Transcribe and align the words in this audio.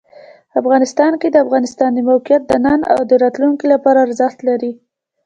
افغانستان 0.61 1.13
کې 1.21 1.27
د 1.31 1.37
افغانستان 1.45 1.89
د 1.93 1.99
موقعیت 2.09 2.41
د 2.47 2.53
نن 2.65 2.79
او 2.93 2.97
راتلونکي 3.23 3.65
لپاره 3.73 4.03
ارزښت 4.05 4.39
لري. 4.49 4.71